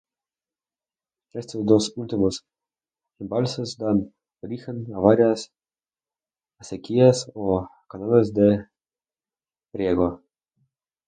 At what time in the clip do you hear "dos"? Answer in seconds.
1.67-1.85